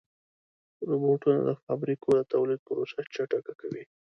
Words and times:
روبوټونه 0.89 1.39
د 1.45 1.49
فابریکو 1.63 2.09
د 2.17 2.21
تولید 2.33 2.59
پروسه 2.67 2.99
چټکه 3.13 3.53
کوي. 3.61 3.83